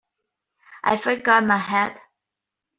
[0.83, 2.01] I forgot my hat.